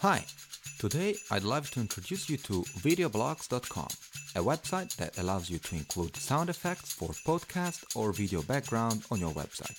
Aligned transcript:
Hi, 0.00 0.24
today 0.78 1.14
I'd 1.30 1.42
love 1.42 1.70
to 1.72 1.80
introduce 1.80 2.30
you 2.30 2.38
to 2.38 2.62
videoblocks.com, 2.80 3.88
a 4.34 4.42
website 4.42 4.96
that 4.96 5.18
allows 5.18 5.50
you 5.50 5.58
to 5.58 5.74
include 5.74 6.16
sound 6.16 6.48
effects 6.48 6.94
for 6.94 7.10
podcast 7.10 7.84
or 7.94 8.10
video 8.14 8.40
background 8.40 9.02
on 9.10 9.20
your 9.20 9.32
website. 9.32 9.76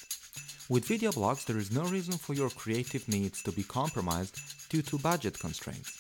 With 0.70 0.86
VideoBlocks, 0.88 1.46
there 1.46 1.57
is 1.57 1.71
no 1.71 1.86
reason 1.86 2.20
for 2.20 2.36
your 2.36 2.52
creative 2.52 3.10
needs 3.10 3.42
to 3.42 3.52
be 3.52 3.63
compromised 3.63 4.38
due 4.70 4.84
to 4.84 4.99
budget 4.99 5.39
constraints. 5.39 5.92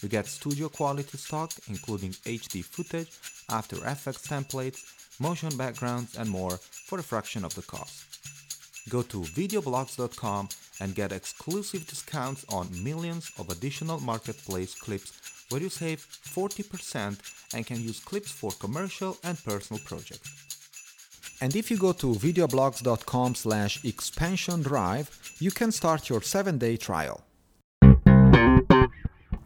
You 0.00 0.08
get 0.08 0.26
studio 0.26 0.70
quality 0.70 1.18
stock, 1.18 1.52
including 1.68 2.12
HD 2.24 2.64
footage, 2.64 3.12
After 3.50 3.76
Effects 3.86 4.26
templates, 4.26 5.20
motion 5.20 5.54
backgrounds, 5.58 6.16
and 6.16 6.30
more 6.30 6.56
for 6.56 6.98
a 6.98 7.02
fraction 7.02 7.44
of 7.44 7.54
the 7.54 7.60
cost. 7.60 8.06
Go 8.88 9.02
to 9.02 9.20
videoblocks.com 9.20 10.48
and 10.80 10.94
get 10.94 11.12
exclusive 11.12 11.86
discounts 11.86 12.44
on 12.48 12.68
millions 12.82 13.30
of 13.38 13.50
additional 13.50 14.00
marketplace 14.00 14.74
clips 14.74 15.12
where 15.50 15.60
you 15.60 15.68
save 15.68 16.00
40% 16.00 17.18
and 17.54 17.66
can 17.66 17.80
use 17.80 18.00
clips 18.00 18.30
for 18.30 18.52
commercial 18.52 19.16
and 19.24 19.42
personal 19.44 19.82
projects. 19.84 20.30
And 21.40 21.56
if 21.56 21.70
you 21.70 21.78
go 21.78 21.92
to 21.92 22.14
videoblocks.com 22.14 23.34
slash 23.34 23.84
expansion 23.84 24.62
drive, 24.62 25.08
you 25.38 25.50
can 25.50 25.72
start 25.72 26.08
your 26.08 26.20
7-day 26.20 26.76
trial. 26.76 27.22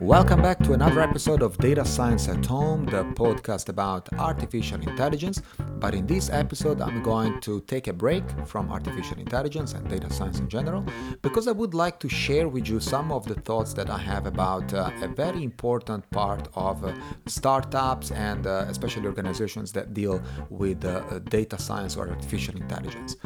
Welcome 0.04 0.42
back 0.42 0.58
to 0.64 0.74
another 0.74 1.00
episode 1.00 1.40
of 1.40 1.56
Data 1.56 1.82
Science 1.82 2.28
at 2.28 2.44
Home, 2.44 2.84
the 2.84 3.04
podcast 3.14 3.70
about 3.70 4.06
artificial 4.18 4.78
intelligence. 4.82 5.40
But 5.80 5.94
in 5.94 6.06
this 6.06 6.28
episode, 6.28 6.82
I'm 6.82 7.02
going 7.02 7.40
to 7.40 7.62
take 7.62 7.86
a 7.86 7.92
break 7.94 8.22
from 8.44 8.70
artificial 8.70 9.18
intelligence 9.18 9.72
and 9.72 9.88
data 9.88 10.12
science 10.12 10.40
in 10.40 10.48
general 10.50 10.84
because 11.22 11.48
I 11.48 11.52
would 11.52 11.72
like 11.72 11.98
to 12.00 12.08
share 12.10 12.48
with 12.48 12.68
you 12.68 12.80
some 12.80 13.10
of 13.10 13.24
the 13.24 13.34
thoughts 13.34 13.72
that 13.74 13.88
I 13.88 13.96
have 13.96 14.26
about 14.26 14.74
uh, 14.74 14.90
a 15.00 15.08
very 15.08 15.42
important 15.42 16.08
part 16.10 16.48
of 16.54 16.84
uh, 16.84 16.92
startups 17.24 18.10
and 18.10 18.46
uh, 18.46 18.66
especially 18.68 19.06
organizations 19.06 19.72
that 19.72 19.94
deal 19.94 20.22
with 20.50 20.84
uh, 20.84 21.18
data 21.30 21.58
science 21.58 21.96
or 21.96 22.10
artificial 22.10 22.56
intelligence. 22.56 23.16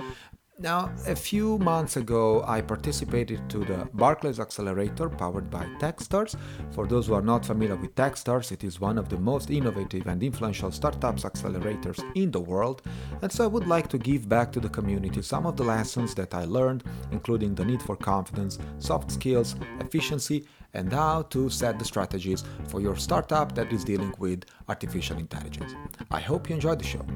Now, 0.61 0.91
a 1.07 1.15
few 1.15 1.57
months 1.59 1.97
ago, 1.97 2.43
I 2.45 2.63
participated 2.63 3.49
to 3.51 3.59
the 3.65 3.89
Barclays 3.95 4.41
Accelerator 4.41 5.09
powered 5.09 5.49
by 5.49 5.65
Techstars. 5.79 6.35
For 6.73 6.85
those 6.85 7.07
who 7.07 7.15
are 7.15 7.23
not 7.23 7.47
familiar 7.47 7.77
with 7.77 7.95
Techstars, 7.95 8.51
it 8.51 8.65
is 8.65 8.81
one 8.81 8.99
of 8.99 9.09
the 9.09 9.19
most 9.19 9.51
innovative 9.51 10.09
and 10.09 10.21
influential 10.21 10.73
startups 10.73 11.23
accelerators 11.23 12.03
in 12.17 12.33
the 12.33 12.41
world. 12.41 12.83
And 13.23 13.31
so 13.31 13.45
I 13.45 13.47
would 13.47 13.69
like 13.69 13.87
to 13.91 13.99
give 13.99 14.29
back 14.29 14.51
to 14.51 14.59
the 14.59 14.69
community 14.69 15.23
some 15.23 15.47
of 15.47 15.57
the 15.57 15.63
lessons 15.63 16.13
that 16.17 16.35
I 16.35 16.45
learned, 16.45 16.83
including 17.13 17.55
the 17.55 17.65
need 17.65 17.81
for 17.81 17.95
confidence, 17.95 18.59
soft 18.79 19.13
skills, 19.13 19.55
efficiency, 19.79 20.45
and 20.75 20.93
how 20.93 21.23
to 21.31 21.49
set 21.51 21.79
the 21.79 21.85
strategies 21.85 22.43
for 22.67 22.81
your 22.81 22.97
startup 22.97 23.55
that 23.55 23.73
is 23.73 23.85
dealing 23.85 24.13
with 24.19 24.45
artificial 24.69 25.19
intelligence. 25.19 25.73
I 26.11 26.19
hope 26.19 26.49
you 26.49 26.57
enjoyed 26.57 26.81
the 26.81 26.85
show. 26.85 27.07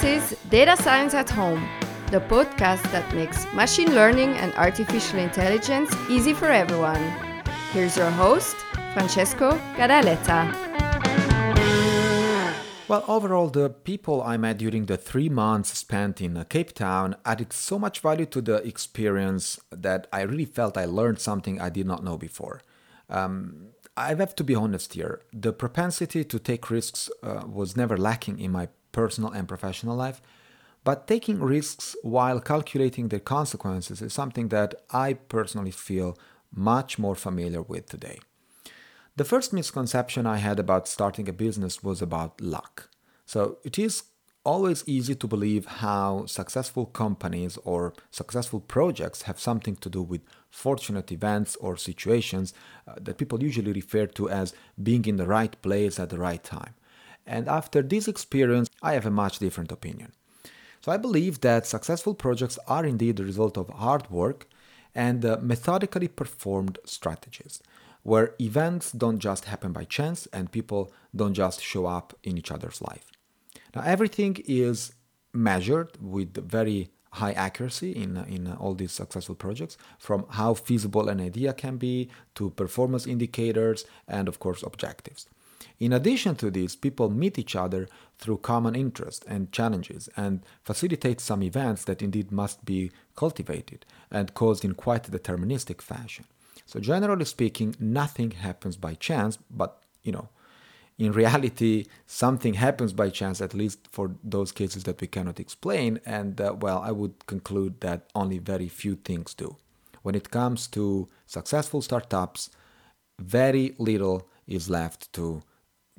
This 0.00 0.32
is 0.32 0.38
Data 0.48 0.76
Science 0.76 1.12
at 1.12 1.28
Home, 1.30 1.68
the 2.12 2.20
podcast 2.20 2.88
that 2.92 3.12
makes 3.16 3.52
machine 3.52 3.96
learning 3.96 4.30
and 4.34 4.54
artificial 4.54 5.18
intelligence 5.18 5.92
easy 6.08 6.32
for 6.32 6.46
everyone. 6.46 7.02
Here's 7.72 7.96
your 7.96 8.10
host, 8.10 8.54
Francesco 8.94 9.58
Gadaletta. 9.74 10.54
Well, 12.86 13.04
overall, 13.08 13.48
the 13.48 13.70
people 13.70 14.22
I 14.22 14.36
met 14.36 14.58
during 14.58 14.86
the 14.86 14.96
three 14.96 15.28
months 15.28 15.76
spent 15.76 16.20
in 16.20 16.44
Cape 16.48 16.74
Town 16.74 17.16
added 17.24 17.52
so 17.52 17.76
much 17.76 17.98
value 17.98 18.26
to 18.26 18.40
the 18.40 18.64
experience 18.64 19.58
that 19.72 20.06
I 20.12 20.20
really 20.20 20.44
felt 20.44 20.78
I 20.78 20.84
learned 20.84 21.18
something 21.18 21.60
I 21.60 21.70
did 21.70 21.88
not 21.88 22.04
know 22.04 22.16
before. 22.16 22.62
Um, 23.10 23.70
I 23.96 24.14
have 24.14 24.36
to 24.36 24.44
be 24.44 24.54
honest 24.54 24.92
here. 24.92 25.22
The 25.32 25.52
propensity 25.52 26.22
to 26.22 26.38
take 26.38 26.70
risks 26.70 27.10
uh, 27.24 27.42
was 27.48 27.76
never 27.76 27.96
lacking 27.96 28.38
in 28.38 28.52
my 28.52 28.68
personal 29.00 29.30
and 29.30 29.46
professional 29.46 29.96
life. 30.04 30.20
But 30.88 31.06
taking 31.06 31.38
risks 31.56 31.96
while 32.02 32.40
calculating 32.40 33.06
the 33.08 33.20
consequences 33.20 34.02
is 34.02 34.12
something 34.12 34.48
that 34.48 34.70
I 34.90 35.08
personally 35.36 35.74
feel 35.88 36.18
much 36.72 36.98
more 36.98 37.14
familiar 37.14 37.62
with 37.62 37.84
today. 37.88 38.18
The 39.18 39.28
first 39.32 39.52
misconception 39.52 40.26
I 40.26 40.38
had 40.46 40.58
about 40.58 40.88
starting 40.88 41.28
a 41.28 41.32
business 41.32 41.74
was 41.88 42.02
about 42.02 42.40
luck. 42.40 42.74
So 43.24 43.40
it 43.68 43.78
is 43.78 43.94
always 44.44 44.82
easy 44.86 45.14
to 45.16 45.26
believe 45.34 45.64
how 45.84 46.26
successful 46.26 46.86
companies 46.86 47.58
or 47.64 47.92
successful 48.10 48.60
projects 48.60 49.22
have 49.28 49.38
something 49.48 49.76
to 49.76 49.90
do 49.96 50.02
with 50.02 50.22
fortunate 50.50 51.12
events 51.12 51.56
or 51.56 51.76
situations 51.76 52.54
uh, 52.86 52.94
that 53.00 53.18
people 53.18 53.42
usually 53.42 53.72
refer 53.72 54.06
to 54.06 54.28
as 54.30 54.54
being 54.82 55.04
in 55.04 55.18
the 55.18 55.26
right 55.38 55.54
place 55.62 56.00
at 56.00 56.10
the 56.10 56.18
right 56.28 56.42
time. 56.42 56.74
And 57.28 57.46
after 57.46 57.82
this 57.82 58.08
experience, 58.08 58.68
I 58.82 58.94
have 58.94 59.06
a 59.06 59.10
much 59.10 59.38
different 59.38 59.70
opinion. 59.70 60.12
So 60.80 60.90
I 60.90 60.96
believe 60.96 61.42
that 61.42 61.66
successful 61.66 62.14
projects 62.14 62.58
are 62.66 62.86
indeed 62.86 63.16
the 63.16 63.24
result 63.24 63.58
of 63.58 63.68
hard 63.68 64.10
work 64.10 64.48
and 64.94 65.24
uh, 65.24 65.36
methodically 65.42 66.08
performed 66.08 66.78
strategies, 66.84 67.62
where 68.02 68.34
events 68.40 68.90
don't 68.92 69.18
just 69.18 69.44
happen 69.44 69.72
by 69.72 69.84
chance 69.84 70.26
and 70.32 70.50
people 70.50 70.90
don't 71.14 71.34
just 71.34 71.62
show 71.62 71.84
up 71.84 72.14
in 72.24 72.38
each 72.38 72.50
other's 72.50 72.80
life. 72.80 73.12
Now, 73.74 73.82
everything 73.82 74.42
is 74.46 74.94
measured 75.34 75.90
with 76.00 76.34
very 76.50 76.90
high 77.12 77.32
accuracy 77.32 77.92
in, 77.92 78.16
in 78.28 78.52
all 78.52 78.74
these 78.74 78.92
successful 78.92 79.34
projects, 79.34 79.76
from 79.98 80.24
how 80.30 80.54
feasible 80.54 81.08
an 81.08 81.20
idea 81.20 81.52
can 81.52 81.76
be 81.76 82.08
to 82.36 82.50
performance 82.50 83.06
indicators 83.06 83.84
and, 84.06 84.28
of 84.28 84.38
course, 84.38 84.62
objectives. 84.62 85.26
In 85.78 85.92
addition 85.92 86.34
to 86.36 86.50
this, 86.50 86.74
people 86.74 87.08
meet 87.08 87.38
each 87.38 87.54
other 87.54 87.88
through 88.18 88.38
common 88.38 88.74
interests 88.74 89.24
and 89.28 89.52
challenges 89.52 90.08
and 90.16 90.42
facilitate 90.64 91.20
some 91.20 91.42
events 91.42 91.84
that 91.84 92.02
indeed 92.02 92.32
must 92.32 92.64
be 92.64 92.90
cultivated 93.14 93.86
and 94.10 94.34
caused 94.34 94.64
in 94.64 94.74
quite 94.74 95.06
a 95.06 95.10
deterministic 95.10 95.80
fashion. 95.80 96.24
So 96.66 96.80
generally 96.80 97.24
speaking, 97.24 97.76
nothing 97.78 98.32
happens 98.32 98.76
by 98.76 98.94
chance, 98.94 99.38
but 99.50 99.82
you 100.02 100.12
know, 100.12 100.28
in 100.98 101.12
reality, 101.12 101.86
something 102.06 102.54
happens 102.54 102.92
by 102.92 103.10
chance, 103.10 103.40
at 103.40 103.54
least 103.54 103.78
for 103.92 104.16
those 104.24 104.50
cases 104.50 104.82
that 104.84 105.00
we 105.00 105.06
cannot 105.06 105.38
explain. 105.38 106.00
And 106.04 106.40
uh, 106.40 106.56
well, 106.58 106.80
I 106.84 106.90
would 106.90 107.26
conclude 107.26 107.80
that 107.80 108.10
only 108.16 108.38
very 108.38 108.68
few 108.68 108.96
things 108.96 109.32
do. 109.32 109.56
When 110.02 110.16
it 110.16 110.30
comes 110.30 110.66
to 110.68 111.08
successful 111.26 111.82
startups, 111.82 112.50
very 113.20 113.76
little 113.78 114.28
is 114.48 114.68
left 114.68 115.12
to 115.12 115.42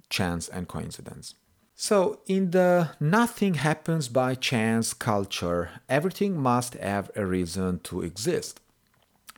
chance 0.09 0.47
and 0.47 0.67
coincidence. 0.67 1.35
So, 1.75 2.19
in 2.27 2.51
the 2.51 2.89
nothing 2.99 3.53
happens 3.53 4.09
by 4.09 4.35
chance 4.35 4.93
culture, 4.93 5.69
everything 5.87 6.37
must 6.37 6.73
have 6.73 7.09
a 7.15 7.25
reason 7.25 7.79
to 7.85 8.01
exist. 8.01 8.59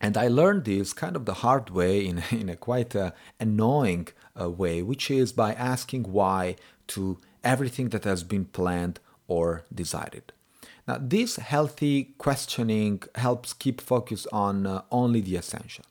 And 0.01 0.17
I 0.17 0.27
learned 0.27 0.65
this 0.65 0.93
kind 0.93 1.15
of 1.15 1.25
the 1.25 1.35
hard 1.35 1.69
way 1.69 2.03
in, 2.03 2.23
in 2.31 2.49
a 2.49 2.55
quite 2.55 2.95
uh, 2.95 3.11
annoying 3.39 4.07
uh, 4.39 4.49
way, 4.49 4.81
which 4.81 5.11
is 5.11 5.31
by 5.31 5.53
asking 5.53 6.11
why 6.11 6.55
to 6.87 7.19
everything 7.43 7.89
that 7.89 8.05
has 8.05 8.23
been 8.23 8.45
planned 8.45 8.99
or 9.27 9.63
decided. 9.73 10.33
Now, 10.87 10.97
this 10.99 11.35
healthy 11.35 12.15
questioning 12.17 13.03
helps 13.15 13.53
keep 13.53 13.79
focus 13.79 14.25
on 14.33 14.65
uh, 14.65 14.81
only 14.91 15.21
the 15.21 15.35
essential. 15.35 15.85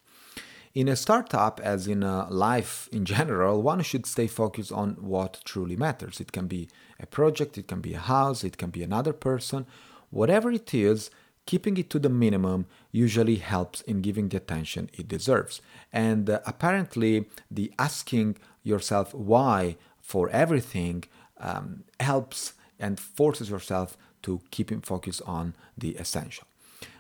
In 0.72 0.86
a 0.86 0.94
startup, 0.94 1.58
as 1.60 1.88
in 1.88 2.00
life 2.00 2.88
in 2.92 3.04
general, 3.04 3.60
one 3.60 3.82
should 3.82 4.06
stay 4.06 4.28
focused 4.28 4.70
on 4.70 4.90
what 5.00 5.40
truly 5.44 5.74
matters. 5.74 6.20
It 6.20 6.30
can 6.30 6.46
be 6.46 6.68
a 7.00 7.06
project, 7.06 7.58
it 7.58 7.66
can 7.66 7.80
be 7.80 7.94
a 7.94 7.98
house, 7.98 8.44
it 8.44 8.56
can 8.56 8.70
be 8.70 8.84
another 8.84 9.12
person. 9.12 9.66
Whatever 10.10 10.52
it 10.52 10.72
is, 10.72 11.10
keeping 11.44 11.76
it 11.76 11.90
to 11.90 11.98
the 11.98 12.08
minimum 12.08 12.66
usually 12.92 13.36
helps 13.36 13.80
in 13.80 14.00
giving 14.00 14.28
the 14.28 14.36
attention 14.36 14.90
it 14.92 15.08
deserves. 15.08 15.60
And 15.92 16.30
uh, 16.30 16.38
apparently, 16.46 17.26
the 17.50 17.72
asking 17.76 18.36
yourself 18.62 19.12
why 19.12 19.76
for 20.00 20.28
everything 20.30 21.02
um, 21.38 21.82
helps 21.98 22.52
and 22.78 23.00
forces 23.00 23.50
yourself 23.50 23.96
to 24.22 24.40
keep 24.52 24.70
in 24.70 24.82
focus 24.82 25.20
on 25.22 25.54
the 25.76 25.96
essential. 25.96 26.46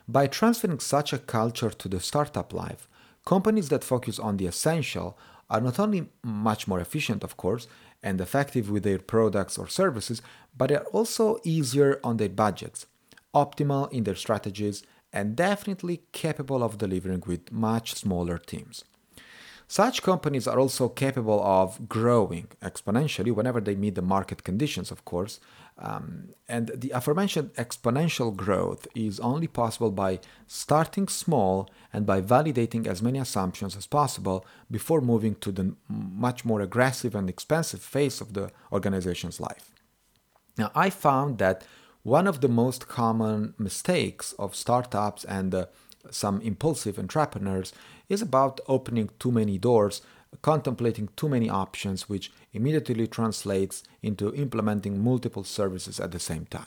By 0.08 0.26
transferring 0.26 0.80
such 0.80 1.12
a 1.12 1.18
culture 1.18 1.70
to 1.70 1.88
the 1.88 2.00
startup 2.00 2.52
life, 2.52 2.88
Companies 3.30 3.68
that 3.68 3.84
focus 3.84 4.18
on 4.18 4.38
the 4.38 4.46
essential 4.48 5.16
are 5.48 5.60
not 5.60 5.78
only 5.78 6.08
much 6.24 6.66
more 6.66 6.80
efficient, 6.80 7.22
of 7.22 7.36
course, 7.36 7.68
and 8.02 8.20
effective 8.20 8.68
with 8.68 8.82
their 8.82 8.98
products 8.98 9.56
or 9.56 9.68
services, 9.68 10.20
but 10.58 10.68
they 10.68 10.74
are 10.74 10.90
also 10.92 11.38
easier 11.44 12.00
on 12.02 12.16
their 12.16 12.28
budgets, 12.28 12.86
optimal 13.32 13.88
in 13.92 14.02
their 14.02 14.16
strategies, 14.16 14.82
and 15.12 15.36
definitely 15.36 16.02
capable 16.10 16.64
of 16.64 16.78
delivering 16.78 17.22
with 17.24 17.52
much 17.52 17.94
smaller 17.94 18.36
teams. 18.36 18.82
Such 19.70 20.02
companies 20.02 20.48
are 20.48 20.58
also 20.58 20.88
capable 20.88 21.40
of 21.44 21.88
growing 21.88 22.48
exponentially 22.60 23.32
whenever 23.32 23.60
they 23.60 23.76
meet 23.76 23.94
the 23.94 24.02
market 24.02 24.42
conditions, 24.42 24.90
of 24.90 25.04
course. 25.04 25.38
Um, 25.78 26.30
and 26.48 26.72
the 26.74 26.90
aforementioned 26.90 27.54
exponential 27.54 28.34
growth 28.34 28.88
is 28.96 29.20
only 29.20 29.46
possible 29.46 29.92
by 29.92 30.18
starting 30.48 31.06
small 31.06 31.70
and 31.92 32.04
by 32.04 32.20
validating 32.20 32.88
as 32.88 33.00
many 33.00 33.20
assumptions 33.20 33.76
as 33.76 33.86
possible 33.86 34.44
before 34.68 35.00
moving 35.00 35.36
to 35.36 35.52
the 35.52 35.76
much 35.88 36.44
more 36.44 36.60
aggressive 36.60 37.14
and 37.14 37.30
expensive 37.30 37.80
phase 37.80 38.20
of 38.20 38.32
the 38.32 38.50
organization's 38.72 39.38
life. 39.38 39.70
Now, 40.58 40.72
I 40.74 40.90
found 40.90 41.38
that 41.38 41.64
one 42.02 42.26
of 42.26 42.40
the 42.40 42.48
most 42.48 42.88
common 42.88 43.54
mistakes 43.56 44.32
of 44.32 44.56
startups 44.56 45.22
and 45.22 45.54
uh, 45.54 45.66
some 46.10 46.40
impulsive 46.40 46.98
entrepreneurs 46.98 47.72
is 48.10 48.20
about 48.20 48.60
opening 48.68 49.08
too 49.18 49.32
many 49.32 49.56
doors, 49.56 50.02
contemplating 50.42 51.08
too 51.16 51.28
many 51.28 51.48
options, 51.48 52.08
which 52.08 52.30
immediately 52.52 53.06
translates 53.06 53.82
into 54.02 54.34
implementing 54.34 55.02
multiple 55.02 55.44
services 55.44 55.98
at 55.98 56.10
the 56.10 56.18
same 56.18 56.44
time. 56.46 56.66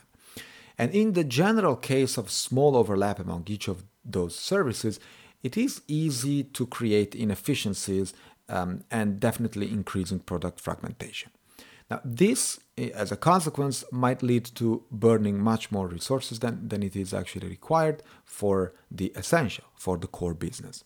And 0.78 0.92
in 0.92 1.14
the 1.14 1.24
general 1.24 1.76
case 1.76 2.18
of 2.18 2.32
small 2.32 2.76
overlap 2.76 3.20
among 3.20 3.44
each 3.48 3.68
of 3.68 3.84
those 4.04 4.36
services, 4.36 5.00
it 5.44 5.58
is 5.58 5.82
easy 5.88 6.44
to 6.44 6.66
create 6.66 7.14
inefficiencies 7.14 8.14
um, 8.50 8.84
and 8.90 9.20
definitely 9.20 9.70
increasing 9.72 10.20
product 10.20 10.60
fragmentation. 10.60 11.32
Now, 11.92 12.02
this, 12.04 12.60
eh, 12.78 12.90
as 12.96 13.12
a 13.12 13.18
consequence, 13.18 13.84
might 13.92 14.24
lead 14.24 14.46
to 14.56 14.84
burning 14.90 15.40
much 15.40 15.72
more 15.72 15.88
resources 15.88 16.40
than, 16.40 16.68
than 16.70 16.82
it 16.82 16.96
is 16.96 17.14
actually 17.14 17.50
required 17.50 18.02
for 18.24 18.74
the 18.90 19.12
essential, 19.16 19.66
for 19.76 19.98
the 19.98 20.08
core 20.08 20.34
business. 20.34 20.84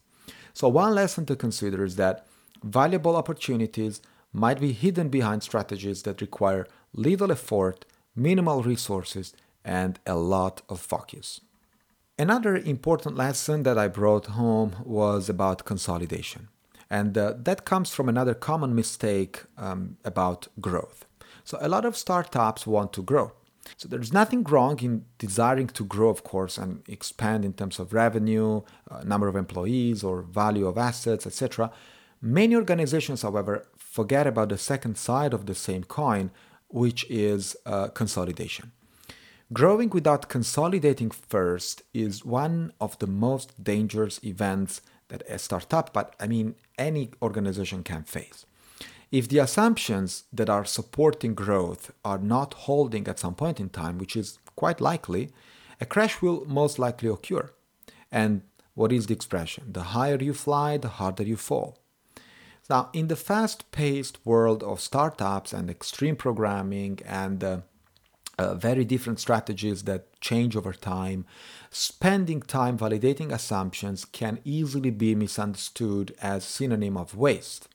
So, 0.57 0.67
one 0.69 0.95
lesson 0.95 1.27
to 1.27 1.35
consider 1.35 1.85
is 1.85 1.97
that 1.97 2.25
valuable 2.63 3.15
opportunities 3.15 4.01
might 4.33 4.59
be 4.59 4.71
hidden 4.71 5.09
behind 5.09 5.43
strategies 5.43 6.01
that 6.01 6.19
require 6.19 6.65
little 6.93 7.31
effort, 7.31 7.85
minimal 8.15 8.63
resources, 8.63 9.35
and 9.63 9.99
a 10.07 10.15
lot 10.15 10.63
of 10.67 10.79
focus. 10.79 11.41
Another 12.17 12.55
important 12.55 13.15
lesson 13.15 13.61
that 13.61 13.77
I 13.77 13.87
brought 13.87 14.33
home 14.41 14.77
was 14.83 15.29
about 15.29 15.63
consolidation. 15.63 16.47
And 16.89 17.15
uh, 17.15 17.35
that 17.37 17.63
comes 17.63 17.93
from 17.93 18.09
another 18.09 18.33
common 18.33 18.73
mistake 18.73 19.43
um, 19.59 19.97
about 20.03 20.47
growth. 20.59 21.05
So, 21.43 21.59
a 21.61 21.69
lot 21.69 21.85
of 21.85 21.95
startups 21.95 22.65
want 22.65 22.93
to 22.93 23.03
grow. 23.03 23.31
So, 23.75 23.87
there's 23.87 24.13
nothing 24.13 24.43
wrong 24.43 24.79
in 24.79 25.05
desiring 25.17 25.67
to 25.67 25.83
grow, 25.83 26.09
of 26.09 26.23
course, 26.23 26.57
and 26.57 26.83
expand 26.87 27.43
in 27.43 27.53
terms 27.53 27.79
of 27.79 27.93
revenue, 27.93 28.61
uh, 28.89 29.03
number 29.03 29.27
of 29.27 29.35
employees, 29.35 30.03
or 30.03 30.21
value 30.21 30.67
of 30.67 30.77
assets, 30.77 31.27
etc. 31.27 31.71
Many 32.21 32.55
organizations, 32.55 33.21
however, 33.21 33.67
forget 33.77 34.25
about 34.25 34.49
the 34.49 34.57
second 34.57 34.97
side 34.97 35.33
of 35.33 35.45
the 35.45 35.55
same 35.55 35.83
coin, 35.83 36.31
which 36.69 37.05
is 37.09 37.55
uh, 37.65 37.89
consolidation. 37.89 38.71
Growing 39.53 39.89
without 39.89 40.27
consolidating 40.27 41.09
first 41.09 41.81
is 41.93 42.25
one 42.25 42.73
of 42.81 42.99
the 42.99 43.07
most 43.07 43.63
dangerous 43.63 44.19
events 44.23 44.81
that 45.07 45.23
a 45.29 45.39
startup, 45.39 45.93
but 45.93 46.15
I 46.19 46.27
mean 46.27 46.55
any 46.77 47.11
organization 47.21 47.83
can 47.83 48.03
face. 48.03 48.45
If 49.11 49.29
the 49.29 49.39
assumptions 49.39 50.23
that 50.33 50.49
are 50.49 50.65
supporting 50.65 51.33
growth 51.33 51.91
are 52.03 52.17
not 52.17 52.53
holding 52.53 53.07
at 53.07 53.19
some 53.19 53.35
point 53.35 53.59
in 53.59 53.69
time, 53.69 53.97
which 53.97 54.15
is 54.15 54.39
quite 54.55 54.81
likely, 54.81 55.31
a 55.79 55.85
crash 55.85 56.21
will 56.21 56.45
most 56.45 56.77
likely 56.77 57.09
occur. 57.09 57.51
And 58.11 58.41
what 58.73 58.91
is 58.91 59.07
the 59.07 59.13
expression? 59.13 59.71
The 59.71 59.83
higher 59.95 60.17
you 60.21 60.33
fly, 60.33 60.77
the 60.77 60.89
harder 60.89 61.23
you 61.23 61.37
fall. 61.37 61.79
Now, 62.69 62.89
in 62.91 63.07
the 63.07 63.15
fast 63.15 63.71
paced 63.71 64.17
world 64.25 64.61
of 64.61 64.81
startups 64.81 65.53
and 65.53 65.69
extreme 65.69 66.17
programming 66.17 66.99
and 67.05 67.41
uh, 67.41 67.61
uh, 68.37 68.55
very 68.55 68.83
different 68.83 69.21
strategies 69.21 69.83
that 69.83 70.19
change 70.19 70.55
over 70.55 70.73
time, 70.73 71.25
spending 71.69 72.41
time 72.41 72.77
validating 72.77 73.31
assumptions 73.31 74.03
can 74.03 74.39
easily 74.43 74.91
be 74.91 75.15
misunderstood 75.15 76.13
as 76.21 76.43
synonym 76.43 76.97
of 76.97 77.15
waste. 77.15 77.69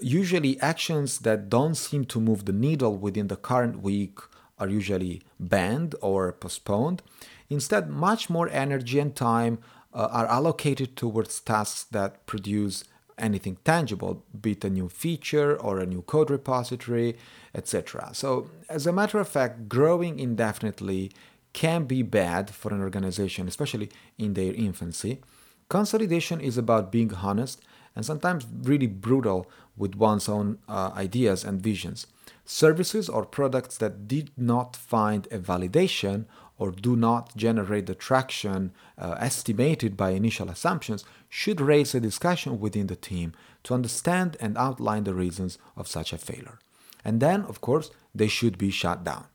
Usually, 0.00 0.60
actions 0.60 1.20
that 1.20 1.48
don't 1.48 1.74
seem 1.74 2.04
to 2.06 2.20
move 2.20 2.44
the 2.44 2.52
needle 2.52 2.96
within 2.96 3.28
the 3.28 3.36
current 3.36 3.82
week 3.82 4.18
are 4.58 4.68
usually 4.68 5.22
banned 5.38 5.94
or 6.00 6.32
postponed. 6.32 7.02
Instead, 7.50 7.88
much 7.88 8.28
more 8.28 8.48
energy 8.50 8.98
and 8.98 9.14
time 9.14 9.58
uh, 9.92 10.08
are 10.10 10.26
allocated 10.26 10.96
towards 10.96 11.40
tasks 11.40 11.84
that 11.84 12.26
produce 12.26 12.84
anything 13.16 13.56
tangible, 13.64 14.24
be 14.40 14.52
it 14.52 14.64
a 14.64 14.70
new 14.70 14.88
feature 14.88 15.56
or 15.56 15.80
a 15.80 15.86
new 15.86 16.02
code 16.02 16.30
repository, 16.30 17.16
etc. 17.54 18.10
So, 18.12 18.50
as 18.68 18.86
a 18.86 18.92
matter 18.92 19.18
of 19.18 19.28
fact, 19.28 19.68
growing 19.68 20.18
indefinitely 20.18 21.10
can 21.52 21.84
be 21.84 22.02
bad 22.02 22.50
for 22.50 22.72
an 22.72 22.80
organization, 22.80 23.48
especially 23.48 23.90
in 24.18 24.34
their 24.34 24.52
infancy. 24.52 25.20
Consolidation 25.68 26.40
is 26.40 26.56
about 26.56 26.92
being 26.92 27.12
honest 27.14 27.60
and 27.94 28.04
sometimes 28.04 28.46
really 28.62 28.86
brutal 28.86 29.50
with 29.76 29.94
one's 29.94 30.28
own 30.28 30.58
uh, 30.68 30.90
ideas 30.94 31.44
and 31.44 31.60
visions. 31.60 32.06
Services 32.44 33.08
or 33.08 33.24
products 33.24 33.76
that 33.78 34.08
did 34.08 34.30
not 34.36 34.74
find 34.74 35.26
a 35.30 35.38
validation 35.38 36.24
or 36.58 36.70
do 36.70 36.96
not 36.96 37.36
generate 37.36 37.86
the 37.86 37.94
traction 37.94 38.72
uh, 38.96 39.16
estimated 39.20 39.96
by 39.96 40.10
initial 40.10 40.48
assumptions 40.48 41.04
should 41.28 41.60
raise 41.60 41.94
a 41.94 42.00
discussion 42.00 42.58
within 42.58 42.88
the 42.88 42.96
team 42.96 43.32
to 43.62 43.74
understand 43.74 44.36
and 44.40 44.56
outline 44.58 45.04
the 45.04 45.14
reasons 45.14 45.58
of 45.76 45.86
such 45.86 46.12
a 46.12 46.18
failure. 46.18 46.58
And 47.04 47.20
then, 47.20 47.42
of 47.42 47.60
course, 47.60 47.90
they 48.14 48.28
should 48.28 48.58
be 48.58 48.70
shut 48.70 49.04
down 49.04 49.26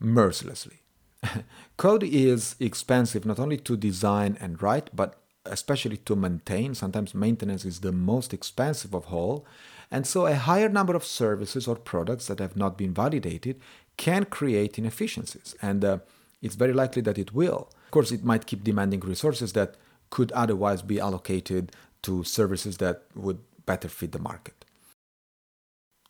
mercilessly. 0.00 0.80
Code 1.76 2.02
is 2.02 2.56
expensive 2.60 3.24
not 3.24 3.38
only 3.38 3.56
to 3.58 3.76
design 3.76 4.36
and 4.40 4.60
write, 4.62 4.90
but 4.94 5.20
especially 5.50 5.96
to 5.98 6.16
maintain. 6.16 6.74
Sometimes 6.74 7.14
maintenance 7.14 7.64
is 7.64 7.80
the 7.80 7.92
most 7.92 8.32
expensive 8.32 8.94
of 8.94 9.12
all. 9.12 9.46
And 9.90 10.06
so, 10.06 10.26
a 10.26 10.34
higher 10.34 10.68
number 10.68 10.96
of 10.96 11.04
services 11.04 11.68
or 11.68 11.76
products 11.76 12.26
that 12.26 12.40
have 12.40 12.56
not 12.56 12.76
been 12.76 12.92
validated 12.92 13.60
can 13.96 14.24
create 14.24 14.78
inefficiencies. 14.78 15.54
And 15.62 15.84
uh, 15.84 15.98
it's 16.42 16.56
very 16.56 16.72
likely 16.72 17.02
that 17.02 17.18
it 17.18 17.32
will. 17.32 17.70
Of 17.84 17.90
course, 17.90 18.10
it 18.12 18.24
might 18.24 18.46
keep 18.46 18.64
demanding 18.64 19.00
resources 19.00 19.52
that 19.52 19.76
could 20.10 20.32
otherwise 20.32 20.82
be 20.82 21.00
allocated 21.00 21.72
to 22.02 22.24
services 22.24 22.78
that 22.78 23.02
would 23.14 23.38
better 23.64 23.88
fit 23.88 24.12
the 24.12 24.18
market. 24.18 24.64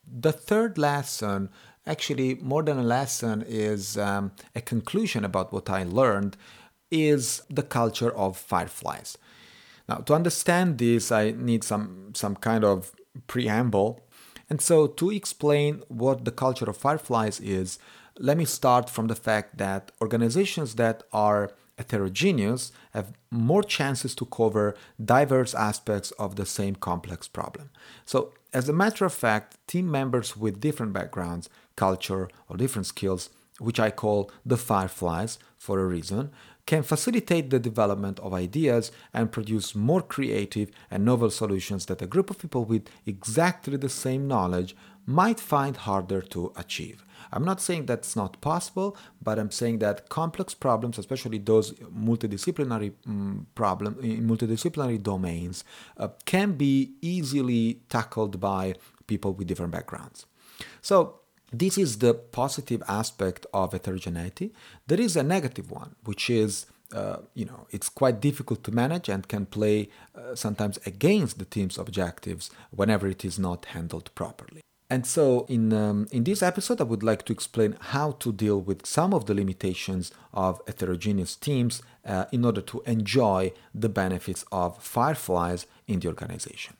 The 0.07 0.33
third 0.33 0.79
lesson, 0.79 1.51
actually, 1.87 2.37
more 2.37 2.63
than 2.63 2.79
a 2.79 2.83
lesson, 2.83 3.45
is 3.47 3.99
um, 3.99 4.33
a 4.55 4.61
conclusion 4.61 5.25
about 5.25 5.53
what 5.53 5.69
I 5.69 5.83
learned, 5.85 6.37
is 6.91 7.43
the 7.51 7.63
culture 7.63 8.15
of 8.17 8.37
fireflies. 8.37 9.19
Now, 9.89 9.97
to 9.97 10.15
understand 10.15 10.79
this, 10.79 11.13
I 11.13 11.33
need 11.33 11.65
some, 11.65 12.13
some 12.15 12.37
kind 12.37 12.65
of 12.65 12.93
preamble. 13.27 14.03
And 14.51 14.61
so, 14.61 14.87
to 14.87 15.11
explain 15.11 15.83
what 15.89 16.25
the 16.25 16.31
culture 16.31 16.69
of 16.69 16.77
fireflies 16.77 17.41
is, 17.41 17.79
let 18.19 18.37
me 18.37 18.45
start 18.45 18.89
from 18.89 19.09
the 19.09 19.15
fact 19.15 19.59
that 19.59 19.93
organizations 20.01 20.75
that 20.77 21.03
are 21.13 21.53
heterogeneous 21.79 22.73
have 22.93 23.13
more 23.31 23.63
chances 23.63 24.15
to 24.15 24.25
cover 24.27 24.75
diverse 25.05 25.55
aspects 25.55 26.11
of 26.13 26.37
the 26.37 26.47
same 26.47 26.75
complex 26.75 27.29
problem. 27.29 27.71
So, 28.05 28.33
as 28.53 28.69
a 28.69 28.73
matter 28.73 29.05
of 29.05 29.13
fact, 29.13 29.59
team 29.67 29.91
members 29.91 30.37
with 30.37 30.61
different 30.61 30.93
backgrounds, 30.93 31.51
culture, 31.77 32.29
or 32.49 32.57
different 32.57 32.87
skills, 32.87 33.29
which 33.59 33.79
I 33.79 33.91
call 33.91 34.31
the 34.45 34.57
fireflies 34.57 35.39
for 35.59 35.79
a 35.79 35.87
reason, 35.87 36.31
can 36.67 36.83
facilitate 36.83 37.51
the 37.51 37.61
development 37.61 38.19
of 38.21 38.35
ideas 38.35 38.91
and 39.15 39.33
produce 39.33 39.75
more 39.75 40.03
creative 40.03 40.71
and 40.91 41.05
novel 41.05 41.31
solutions 41.31 41.87
that 41.87 42.03
a 42.03 42.07
group 42.07 42.29
of 42.29 42.39
people 42.39 42.65
with 42.65 42.89
exactly 43.07 43.77
the 43.77 43.89
same 43.89 44.27
knowledge 44.27 44.77
might 45.07 45.39
find 45.39 45.77
harder 45.77 46.21
to 46.21 46.53
achieve. 46.57 47.05
I'm 47.33 47.45
not 47.45 47.61
saying 47.61 47.87
that's 47.87 48.17
not 48.17 48.41
possible, 48.41 48.97
but 49.23 49.39
I'm 49.39 49.51
saying 49.51 49.79
that 49.79 50.09
complex 50.09 50.55
problems, 50.55 50.99
especially 50.99 51.39
those 51.39 51.73
multidisciplinary 51.75 52.93
um, 53.07 53.47
problem 53.55 53.97
in 54.01 54.29
multidisciplinary 54.29 55.03
domains, 55.03 55.65
uh, 55.97 56.09
can 56.25 56.53
be 56.53 56.95
easily 57.01 57.81
tackled 57.89 58.41
by 58.41 58.75
people 59.07 59.33
with 59.33 59.47
different 59.47 59.73
backgrounds. 59.73 60.27
So 60.83 61.21
this 61.53 61.79
is 61.79 61.99
the 61.99 62.15
positive 62.15 62.83
aspect 62.89 63.47
of 63.53 63.73
heterogeneity. 63.73 64.53
There 64.87 65.01
is 65.01 65.17
a 65.17 65.23
negative 65.23 65.71
one, 65.71 65.95
which 66.05 66.29
is 66.29 66.67
uh, 66.93 67.19
you 67.35 67.45
know 67.45 67.67
it's 67.71 67.89
quite 67.89 68.21
difficult 68.21 68.63
to 68.65 68.71
manage 68.71 69.09
and 69.09 69.27
can 69.27 69.47
play 69.47 69.89
uh, 70.15 70.35
sometimes 70.35 70.79
against 70.87 71.39
the 71.39 71.45
team's 71.45 71.79
objectives 71.79 72.51
whenever 72.71 73.09
it 73.09 73.25
is 73.25 73.39
not 73.39 73.67
handled 73.67 74.15
properly. 74.15 74.61
And 74.89 75.05
so, 75.05 75.47
in, 75.49 75.73
um, 75.73 76.07
in 76.13 76.23
this 76.23 76.45
episode, 76.45 76.81
I 76.81 76.85
would 76.85 77.03
like 77.03 77.25
to 77.25 77.33
explain 77.33 77.77
how 77.81 78.13
to 78.13 78.33
deal 78.33 78.61
with 78.61 78.87
some 78.87 79.13
of 79.13 79.27
the 79.27 79.35
limitations 79.35 80.13
of 80.33 80.61
heterogeneous 80.65 81.35
teams 81.35 81.83
uh, 82.05 82.27
in 82.31 82.45
order 82.45 82.61
to 82.61 82.83
enjoy 82.87 83.53
the 83.75 83.89
benefits 83.89 84.45
of 84.53 84.81
fireflies 84.81 85.67
in 85.89 85.99
the 85.99 86.07
organization. 86.07 86.77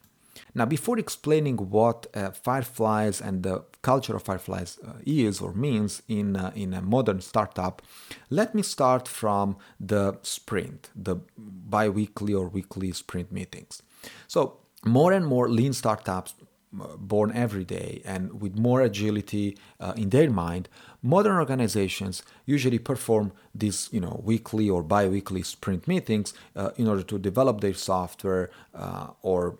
Now, 0.57 0.65
before 0.65 0.99
explaining 0.99 1.59
what 1.59 2.07
uh, 2.15 2.31
Fireflies 2.31 3.21
and 3.21 3.43
the 3.43 3.65
culture 3.83 4.17
of 4.17 4.23
Fireflies 4.23 4.79
uh, 4.83 4.93
is 5.05 5.43
or 5.43 5.53
means 5.53 6.03
in, 6.09 6.35
uh, 6.35 6.51
in 6.55 6.73
a 6.73 6.81
modern 6.81 7.21
startup, 7.21 7.83
let 8.31 8.55
me 8.55 8.63
start 8.63 9.07
from 9.07 9.59
the 9.79 10.19
sprint, 10.23 10.89
the 10.97 11.17
bi 11.37 11.91
weekly 11.91 12.33
or 12.33 12.49
weekly 12.49 12.91
sprint 12.93 13.31
meetings. 13.31 13.83
So, 14.29 14.57
more 14.83 15.13
and 15.13 15.27
more 15.27 15.51
lean 15.51 15.75
startups 15.75 16.33
uh, 16.81 16.97
born 16.97 17.33
every 17.35 17.65
day 17.65 18.01
and 18.05 18.41
with 18.41 18.59
more 18.59 18.81
agility 18.81 19.57
uh, 19.79 19.93
in 19.97 20.11
their 20.11 20.31
mind 20.31 20.69
modern 21.03 21.37
organizations 21.37 22.23
usually 22.45 22.79
perform 22.79 23.33
these 23.55 23.89
you 23.93 24.01
know 24.01 24.21
weekly 24.25 24.69
or 24.69 24.83
bi-weekly 24.83 25.43
sprint 25.43 25.89
meetings 25.89 26.35
uh, 26.55 26.71
in 26.77 26.87
order 26.87 27.03
to 27.03 27.19
develop 27.19 27.61
their 27.61 27.73
software 27.73 28.51
uh, 28.75 29.07
or 29.23 29.59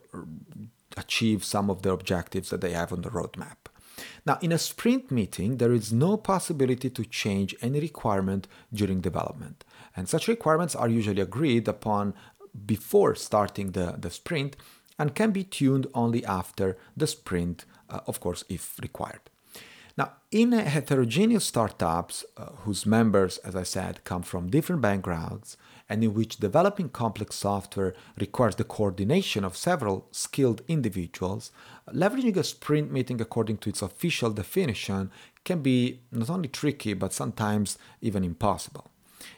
achieve 0.97 1.45
some 1.45 1.71
of 1.71 1.83
the 1.83 1.93
objectives 1.93 2.51
that 2.51 2.61
they 2.61 2.73
have 2.73 2.93
on 2.93 3.03
the 3.03 3.11
roadmap 3.11 3.57
now 4.27 4.39
in 4.43 4.53
a 4.53 4.59
sprint 4.59 5.11
meeting 5.11 5.57
there 5.57 5.73
is 5.73 5.93
no 5.93 6.17
possibility 6.17 6.91
to 6.91 7.05
change 7.05 7.55
any 7.63 7.81
requirement 7.81 8.47
during 8.73 9.01
development 9.01 9.65
and 9.97 10.09
such 10.09 10.29
requirements 10.29 10.75
are 10.75 10.89
usually 10.89 11.23
agreed 11.23 11.67
upon 11.67 12.15
before 12.65 13.15
starting 13.15 13.73
the, 13.73 13.97
the 13.99 14.11
sprint 14.11 14.57
and 14.99 15.15
can 15.15 15.31
be 15.31 15.45
tuned 15.45 15.87
only 15.95 16.25
after 16.25 16.77
the 16.97 17.07
sprint, 17.07 17.65
uh, 17.91 18.01
of 18.07 18.21
course, 18.21 18.45
if 18.49 18.79
required. 18.83 19.21
Now, 19.99 20.13
in 20.31 20.53
heterogeneous 20.53 21.45
startups 21.45 22.25
uh, 22.37 22.47
whose 22.65 22.85
members, 22.85 23.39
as 23.39 23.57
I 23.57 23.63
said, 23.63 24.05
come 24.05 24.23
from 24.23 24.51
different 24.51 24.83
backgrounds 24.83 25.57
and 25.89 26.03
in 26.03 26.15
which 26.15 26.39
developing 26.39 26.89
complex 26.89 27.37
software 27.37 27.95
requires 28.19 28.57
the 28.57 28.65
coordination 28.65 29.45
of 29.45 29.57
several 29.57 30.07
skilled 30.11 30.63
individuals, 30.69 31.53
leveraging 31.93 32.37
a 32.37 32.45
sprint 32.45 32.91
meeting 32.91 33.21
according 33.21 33.59
to 33.59 33.69
its 33.71 33.83
official 33.83 34.31
definition 34.31 35.11
can 35.45 35.63
be 35.63 36.01
not 36.11 36.31
only 36.31 36.49
tricky 36.49 36.93
but 36.95 37.13
sometimes 37.13 37.79
even 38.01 38.25
impossible. 38.25 38.91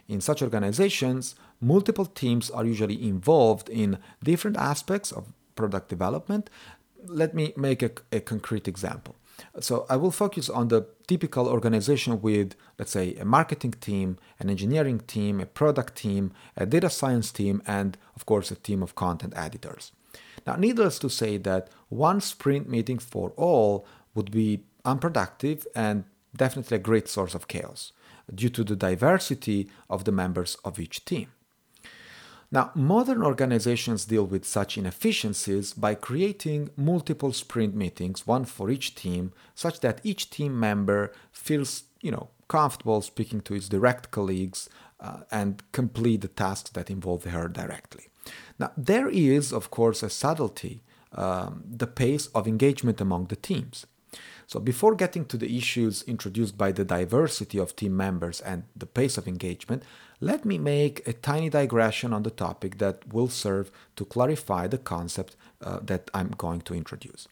In 0.07 0.21
such 0.21 0.41
organizations, 0.41 1.35
multiple 1.61 2.05
teams 2.05 2.49
are 2.49 2.65
usually 2.65 3.07
involved 3.07 3.69
in 3.69 3.99
different 4.23 4.57
aspects 4.57 5.11
of 5.11 5.31
product 5.55 5.89
development. 5.89 6.49
Let 7.05 7.33
me 7.33 7.53
make 7.55 7.83
a, 7.83 7.91
a 8.11 8.19
concrete 8.19 8.67
example. 8.67 9.15
So 9.59 9.85
I 9.89 9.95
will 9.95 10.11
focus 10.11 10.49
on 10.49 10.67
the 10.67 10.87
typical 11.07 11.47
organization 11.47 12.21
with, 12.21 12.55
let's 12.77 12.91
say, 12.91 13.15
a 13.15 13.25
marketing 13.25 13.73
team, 13.79 14.17
an 14.39 14.49
engineering 14.49 14.99
team, 15.07 15.39
a 15.39 15.45
product 15.45 15.95
team, 15.95 16.31
a 16.55 16.65
data 16.65 16.89
science 16.89 17.31
team, 17.31 17.61
and 17.65 17.97
of 18.15 18.25
course, 18.25 18.51
a 18.51 18.55
team 18.55 18.83
of 18.83 18.95
content 18.95 19.33
editors. 19.35 19.91
Now, 20.45 20.55
needless 20.55 20.99
to 20.99 21.09
say 21.09 21.37
that 21.37 21.69
one 21.89 22.21
sprint 22.21 22.69
meeting 22.69 22.99
for 22.99 23.31
all 23.35 23.85
would 24.15 24.31
be 24.31 24.63
unproductive 24.85 25.67
and 25.75 26.05
definitely 26.35 26.77
a 26.77 26.79
great 26.79 27.07
source 27.07 27.35
of 27.35 27.47
chaos 27.47 27.91
due 28.33 28.49
to 28.49 28.63
the 28.63 28.75
diversity 28.75 29.69
of 29.89 30.05
the 30.05 30.11
members 30.11 30.55
of 30.63 30.79
each 30.79 31.05
team. 31.05 31.29
Now, 32.51 32.71
modern 32.73 33.21
organizations 33.21 34.05
deal 34.05 34.25
with 34.25 34.43
such 34.43 34.77
inefficiencies 34.77 35.73
by 35.73 35.93
creating 35.93 36.71
multiple 36.75 37.31
sprint 37.31 37.75
meetings, 37.75 38.25
one 38.25 38.45
for 38.45 38.71
each 38.71 38.95
team, 38.95 39.33
such 39.53 39.81
that 39.81 40.01
each 40.03 40.31
team 40.31 40.59
member 40.59 41.11
feels, 41.31 41.83
you 42.01 42.11
know, 42.11 42.29
comfortable 42.47 43.01
speaking 43.01 43.41
to 43.41 43.53
its 43.53 43.69
direct 43.69 44.09
colleagues 44.09 44.67
uh, 44.99 45.21
and 45.31 45.61
complete 45.71 46.21
the 46.21 46.27
tasks 46.27 46.71
that 46.71 46.89
involve 46.89 47.23
her 47.25 47.47
directly. 47.47 48.07
Now, 48.57 48.71
there 48.75 49.07
is, 49.07 49.53
of 49.53 49.69
course, 49.69 50.01
a 50.01 50.09
subtlety, 50.09 50.81
um, 51.13 51.63
the 51.69 51.87
pace 51.87 52.27
of 52.27 52.47
engagement 52.47 52.99
among 52.99 53.27
the 53.27 53.35
teams. 53.35 53.85
So, 54.47 54.59
before 54.59 54.95
getting 54.95 55.25
to 55.25 55.37
the 55.37 55.55
issues 55.55 56.01
introduced 56.03 56.57
by 56.57 56.71
the 56.71 56.83
diversity 56.83 57.59
of 57.59 57.75
team 57.75 57.95
members 57.95 58.41
and 58.41 58.63
the 58.75 58.87
pace 58.87 59.15
of 59.15 59.27
engagement, 59.27 59.83
let 60.21 60.45
me 60.45 60.57
make 60.57 61.07
a 61.07 61.13
tiny 61.13 61.49
digression 61.49 62.13
on 62.13 62.23
the 62.23 62.31
topic 62.31 62.77
that 62.77 63.11
will 63.13 63.29
serve 63.29 63.71
to 63.95 64.05
clarify 64.05 64.67
the 64.67 64.77
concept 64.77 65.35
uh, 65.61 65.79
that 65.81 66.09
I'm 66.13 66.31
going 66.37 66.61
to 66.61 66.73
introduce. 66.73 67.27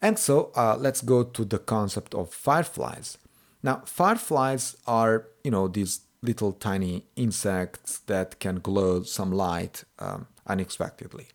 And 0.00 0.18
so 0.18 0.50
uh, 0.54 0.76
let's 0.78 1.00
go 1.00 1.24
to 1.24 1.44
the 1.44 1.58
concept 1.58 2.14
of 2.14 2.32
fireflies. 2.32 3.18
Now, 3.62 3.82
fireflies 3.86 4.76
are, 4.86 5.26
you 5.42 5.50
know, 5.50 5.68
these 5.68 6.00
little 6.22 6.52
tiny 6.52 7.04
insects 7.16 7.98
that 8.06 8.38
can 8.40 8.56
glow 8.56 9.02
some 9.02 9.32
light 9.32 9.84
um, 9.98 10.26
unexpectedly. 10.46 11.28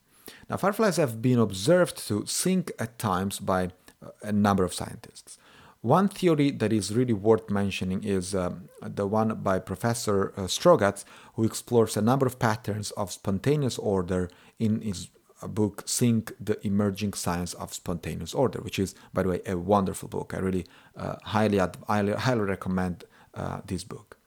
Now, 0.50 0.58
fireflies 0.58 0.98
have 0.98 1.22
been 1.22 1.40
observed 1.40 2.08
to 2.08 2.26
sync 2.26 2.72
at 2.80 2.98
times 2.98 3.40
by 3.40 3.66
uh, 4.04 4.10
a 4.22 4.32
number 4.32 4.64
of 4.64 4.74
scientists. 4.74 5.38
One 5.82 6.10
theory 6.10 6.52
that 6.52 6.74
is 6.74 6.94
really 6.94 7.14
worth 7.14 7.50
mentioning 7.50 8.04
is 8.04 8.36
um, 8.36 8.68
the 8.82 9.08
one 9.08 9.36
by 9.36 9.60
Professor 9.60 10.34
uh, 10.36 10.42
Strogatz, 10.42 11.06
who 11.36 11.46
explores 11.46 11.96
a 11.96 12.02
number 12.02 12.26
of 12.26 12.38
patterns 12.38 12.92
of 12.92 13.14
spontaneous 13.14 13.78
order 13.78 14.30
in 14.60 14.82
his 14.82 15.08
uh, 15.42 15.48
book 15.48 15.84
Sync 15.86 16.34
the 16.38 16.60
Emerging 16.68 17.14
Science 17.14 17.54
of 17.54 17.74
Spontaneous 17.74 18.34
Order, 18.34 18.60
which 18.60 18.78
is, 18.78 18.94
by 19.14 19.24
the 19.24 19.30
way, 19.30 19.42
a 19.46 19.58
wonderful 19.58 20.10
book. 20.10 20.34
I 20.36 20.40
really 20.40 20.66
uh, 20.98 21.16
highly, 21.24 21.60
highly, 21.88 22.12
highly 22.12 22.42
recommend 22.42 23.06
uh, 23.34 23.62
this 23.66 23.86
book. 23.86 24.18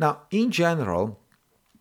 Now, 0.00 0.22
in 0.32 0.50
general, 0.50 1.20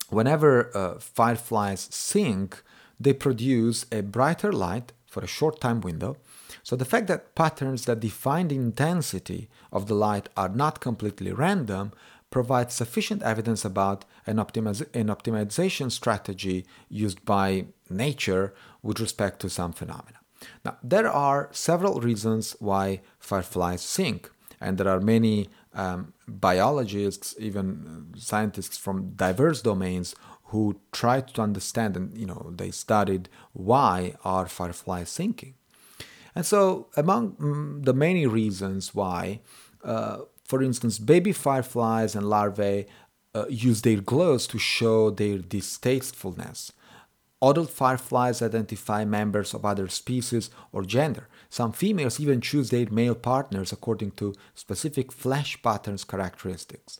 whenever 0.09 0.69
uh, 0.77 0.99
fireflies 0.99 1.87
sync, 1.89 2.61
they 2.99 3.13
produce 3.13 3.87
a 3.91 4.01
brighter 4.01 4.51
light 4.53 4.93
for 5.07 5.23
a 5.23 5.27
short 5.27 5.59
time 5.59 5.81
window 5.81 6.17
so 6.63 6.75
the 6.75 6.85
fact 6.85 7.07
that 7.07 7.35
patterns 7.35 7.85
that 7.85 7.99
define 7.99 8.47
the 8.47 8.55
intensity 8.55 9.49
of 9.71 9.87
the 9.87 9.93
light 9.93 10.29
are 10.35 10.49
not 10.49 10.79
completely 10.79 11.31
random 11.31 11.91
provides 12.29 12.73
sufficient 12.73 13.23
evidence 13.23 13.63
about 13.63 14.05
an, 14.25 14.37
optimiz- 14.37 14.93
an 14.93 15.07
optimization 15.07 15.91
strategy 15.91 16.65
used 16.89 17.23
by 17.25 17.65
nature 17.89 18.53
with 18.83 18.99
respect 18.99 19.39
to 19.39 19.49
some 19.49 19.71
phenomena. 19.71 20.19
Now, 20.63 20.77
there 20.83 21.09
are 21.09 21.49
several 21.51 21.99
reasons 21.99 22.55
why 22.59 23.01
fireflies 23.17 23.81
sync, 23.81 24.29
and 24.59 24.77
there 24.77 24.89
are 24.89 24.99
many 24.99 25.49
um, 25.73 26.13
biologists, 26.27 27.35
even 27.39 28.07
scientists 28.17 28.77
from 28.77 29.11
diverse 29.15 29.61
domains, 29.61 30.15
who 30.45 30.79
tried 30.91 31.27
to 31.27 31.41
understand 31.41 31.97
and 31.97 32.17
you 32.17 32.25
know 32.25 32.53
they 32.55 32.71
studied 32.71 33.27
why 33.53 34.13
are 34.23 34.47
fireflies 34.47 35.09
syncing. 35.09 35.53
And 36.37 36.45
so, 36.45 36.85
among 36.95 37.31
mm, 37.31 37.83
the 37.83 37.95
many 37.95 38.27
reasons 38.27 38.93
why, 38.93 39.39
uh, 39.83 40.17
for 40.43 40.61
instance, 40.61 40.99
baby 40.99 41.31
fireflies 41.31 42.15
and 42.15 42.29
larvae 42.29 42.85
uh, 43.33 43.45
use 43.49 43.81
their 43.81 44.01
glows 44.01 44.45
to 44.49 44.59
show 44.59 45.09
their 45.09 45.39
distastefulness. 45.39 46.73
Adult 47.41 47.71
fireflies 47.71 48.43
identify 48.43 49.03
members 49.03 49.55
of 49.55 49.65
other 49.65 49.87
species 49.87 50.51
or 50.71 50.83
gender. 50.83 51.27
Some 51.49 51.71
females 51.71 52.19
even 52.19 52.39
choose 52.39 52.69
their 52.69 52.87
male 52.91 53.15
partners 53.15 53.71
according 53.71 54.11
to 54.11 54.35
specific 54.53 55.11
flash 55.11 55.59
patterns 55.63 56.03
characteristics. 56.03 56.99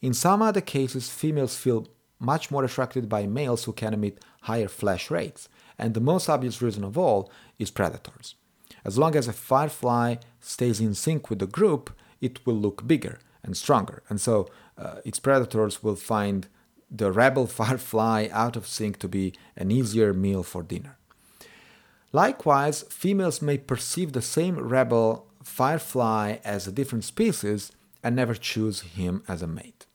In 0.00 0.14
some 0.14 0.40
other 0.40 0.62
cases, 0.62 1.10
females 1.10 1.54
feel 1.54 1.86
much 2.18 2.50
more 2.50 2.64
attracted 2.64 3.10
by 3.10 3.26
males 3.26 3.64
who 3.64 3.74
can 3.74 3.92
emit 3.92 4.24
higher 4.40 4.68
flash 4.68 5.10
rates. 5.10 5.50
And 5.78 5.92
the 5.92 6.00
most 6.00 6.30
obvious 6.30 6.62
reason 6.62 6.82
of 6.82 6.96
all 6.96 7.30
is 7.58 7.70
predators. 7.70 8.36
As 8.84 8.98
long 8.98 9.16
as 9.16 9.28
a 9.28 9.32
firefly 9.32 10.16
stays 10.40 10.80
in 10.80 10.94
sync 10.94 11.30
with 11.30 11.38
the 11.38 11.46
group, 11.46 11.90
it 12.20 12.44
will 12.46 12.54
look 12.54 12.86
bigger 12.86 13.18
and 13.42 13.56
stronger. 13.56 14.02
And 14.08 14.20
so 14.20 14.48
uh, 14.78 14.96
its 15.04 15.18
predators 15.18 15.82
will 15.82 15.96
find 15.96 16.48
the 16.90 17.12
rebel 17.12 17.46
firefly 17.60 18.28
out 18.32 18.56
of 18.56 18.66
sync 18.66 18.98
to 18.98 19.08
be 19.08 19.34
an 19.56 19.70
easier 19.70 20.12
meal 20.12 20.42
for 20.42 20.62
dinner. 20.62 20.96
Likewise, 22.12 22.82
females 22.90 23.40
may 23.40 23.56
perceive 23.56 24.12
the 24.12 24.22
same 24.22 24.58
rebel 24.58 25.26
firefly 25.42 26.38
as 26.44 26.66
a 26.66 26.72
different 26.72 27.04
species 27.04 27.70
and 28.02 28.16
never 28.16 28.34
choose 28.34 28.80
him 28.80 29.22
as 29.28 29.42
a 29.42 29.46
mate. 29.46 29.86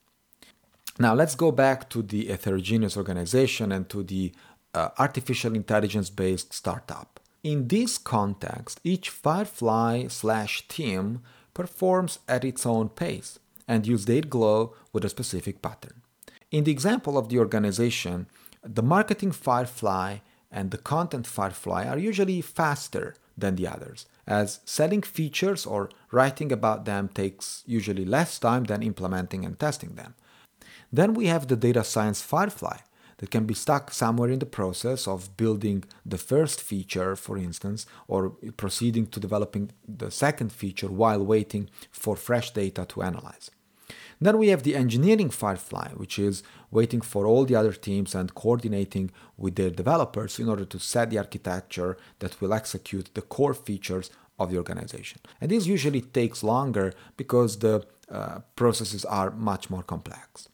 Now, 0.98 1.13
let's 1.13 1.36
go 1.36 1.51
back 1.51 1.89
to 1.89 2.01
the 2.01 2.27
heterogeneous 2.27 2.96
organization 2.96 3.72
and 3.72 3.89
to 3.89 4.01
the 4.01 4.32
uh, 4.74 4.89
artificial 4.98 5.54
intelligence 5.54 6.10
based 6.10 6.54
startup. 6.54 7.14
In 7.45 7.67
this 7.67 7.99
context, 7.99 8.81
each 8.83 9.11
Firefly 9.11 10.07
slash 10.07 10.67
team 10.67 11.21
performs 11.53 12.17
at 12.27 12.43
its 12.43 12.65
own 12.65 12.89
pace 12.89 13.37
and 13.67 13.85
use 13.85 14.05
their 14.05 14.23
glow 14.23 14.73
with 14.91 15.05
a 15.05 15.09
specific 15.09 15.61
pattern. 15.61 16.01
In 16.49 16.63
the 16.63 16.71
example 16.71 17.19
of 17.19 17.29
the 17.29 17.37
organization, 17.37 18.25
the 18.63 18.81
marketing 18.81 19.31
Firefly 19.31 20.17
and 20.51 20.71
the 20.71 20.79
content 20.79 21.27
Firefly 21.27 21.85
are 21.85 21.99
usually 21.99 22.41
faster 22.41 23.13
than 23.37 23.57
the 23.57 23.67
others, 23.67 24.07
as 24.25 24.61
selling 24.65 25.03
features 25.03 25.67
or 25.67 25.91
writing 26.11 26.51
about 26.51 26.85
them 26.85 27.09
takes 27.09 27.61
usually 27.67 28.05
less 28.05 28.39
time 28.39 28.63
than 28.63 28.81
implementing 28.81 29.45
and 29.45 29.59
testing 29.59 29.93
them. 29.93 30.15
Then 30.91 31.13
we 31.13 31.27
have 31.27 31.47
the 31.47 31.55
data 31.55 31.83
science 31.83 32.23
Firefly. 32.23 32.77
That 33.17 33.31
can 33.31 33.45
be 33.45 33.53
stuck 33.53 33.91
somewhere 33.91 34.29
in 34.29 34.39
the 34.39 34.45
process 34.45 35.07
of 35.07 35.36
building 35.38 35.84
the 36.05 36.17
first 36.17 36.62
feature, 36.62 37.15
for 37.15 37.38
instance, 37.38 37.86
or 38.07 38.31
proceeding 38.57 39.07
to 39.07 39.19
developing 39.19 39.72
the 39.88 40.12
second 40.12 40.51
feature 40.51 40.89
while 40.89 41.24
waiting 41.24 41.69
for 41.91 42.15
fresh 42.15 42.51
data 42.51 42.86
to 42.86 43.01
analyze. 43.01 43.51
Then 44.19 44.38
we 44.38 44.48
have 44.48 44.63
the 44.63 44.75
engineering 44.75 45.29
firefly, 45.29 45.89
which 45.95 46.17
is 46.17 46.41
waiting 46.72 47.01
for 47.01 47.25
all 47.25 47.45
the 47.45 47.55
other 47.55 47.74
teams 47.74 48.15
and 48.15 48.34
coordinating 48.34 49.12
with 49.38 49.55
their 49.55 49.69
developers 49.69 50.39
in 50.39 50.48
order 50.48 50.65
to 50.65 50.79
set 50.79 51.10
the 51.10 51.17
architecture 51.17 51.98
that 52.19 52.39
will 52.39 52.53
execute 52.53 53.13
the 53.13 53.22
core 53.22 53.53
features 53.53 54.10
of 54.39 54.51
the 54.51 54.57
organization. 54.57 55.19
And 55.39 55.51
this 55.51 55.65
usually 55.65 56.01
takes 56.01 56.43
longer 56.43 56.93
because 57.17 57.60
the 57.60 57.86
uh, 58.10 58.39
processes 58.55 59.05
are 59.05 59.31
much 59.31 59.69
more 59.69 59.84
complex. 59.84 60.50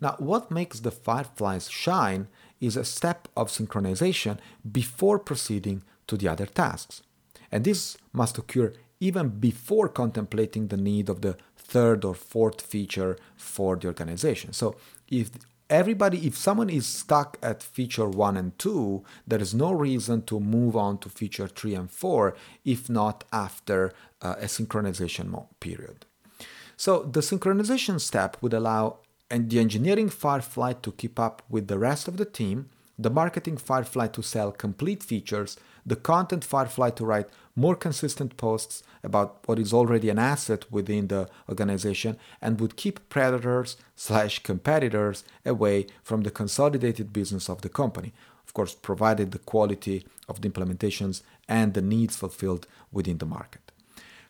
Now, 0.00 0.16
what 0.18 0.50
makes 0.50 0.80
the 0.80 0.90
fireflies 0.90 1.70
shine 1.70 2.28
is 2.60 2.76
a 2.76 2.84
step 2.84 3.28
of 3.36 3.48
synchronization 3.48 4.38
before 4.70 5.18
proceeding 5.18 5.82
to 6.06 6.16
the 6.16 6.28
other 6.28 6.46
tasks. 6.46 7.02
And 7.50 7.64
this 7.64 7.96
must 8.12 8.38
occur 8.38 8.72
even 9.00 9.28
before 9.28 9.88
contemplating 9.88 10.68
the 10.68 10.76
need 10.76 11.08
of 11.08 11.20
the 11.20 11.36
third 11.56 12.04
or 12.04 12.14
fourth 12.14 12.62
feature 12.62 13.16
for 13.36 13.76
the 13.76 13.88
organization. 13.88 14.52
So 14.52 14.76
if 15.08 15.30
everybody 15.68 16.26
if 16.26 16.36
someone 16.36 16.70
is 16.70 16.86
stuck 16.86 17.38
at 17.42 17.62
feature 17.62 18.08
1 18.08 18.36
and 18.36 18.56
2 18.58 19.02
there 19.26 19.40
is 19.40 19.52
no 19.52 19.72
reason 19.72 20.22
to 20.22 20.38
move 20.38 20.76
on 20.76 20.96
to 20.96 21.08
feature 21.08 21.48
3 21.48 21.74
and 21.74 21.90
4 21.90 22.36
if 22.64 22.88
not 22.88 23.24
after 23.32 23.92
uh, 24.22 24.36
a 24.38 24.44
synchronization 24.44 25.46
period 25.58 26.06
so 26.76 27.02
the 27.02 27.18
synchronization 27.18 28.00
step 28.00 28.36
would 28.40 28.54
allow 28.54 28.98
and 29.30 29.50
the 29.50 29.58
engineering 29.58 30.08
firefly 30.08 30.72
to 30.72 30.92
keep 30.92 31.18
up 31.18 31.42
with 31.48 31.68
the 31.68 31.78
rest 31.78 32.08
of 32.08 32.16
the 32.16 32.24
team 32.24 32.68
the 32.98 33.10
marketing 33.10 33.56
firefly 33.58 34.06
to 34.06 34.22
sell 34.22 34.50
complete 34.50 35.02
features 35.02 35.58
the 35.84 35.96
content 35.96 36.44
firefly 36.44 36.90
to 36.90 37.04
write 37.04 37.28
more 37.54 37.76
consistent 37.76 38.36
posts 38.36 38.82
about 39.04 39.38
what 39.46 39.58
is 39.58 39.72
already 39.72 40.10
an 40.10 40.18
asset 40.18 40.70
within 40.70 41.06
the 41.06 41.28
organization 41.48 42.18
and 42.42 42.60
would 42.60 42.76
keep 42.76 43.08
predators 43.08 43.76
slash 43.94 44.40
competitors 44.40 45.24
away 45.44 45.86
from 46.02 46.22
the 46.22 46.30
consolidated 46.30 47.12
business 47.12 47.48
of 47.48 47.62
the 47.62 47.68
company. 47.68 48.12
Of 48.46 48.52
course 48.52 48.74
provided 48.74 49.30
the 49.30 49.38
quality 49.38 50.04
of 50.28 50.40
the 50.40 50.50
implementations 50.50 51.22
and 51.48 51.72
the 51.72 51.82
needs 51.82 52.16
fulfilled 52.16 52.66
within 52.90 53.18
the 53.18 53.26
market. 53.26 53.72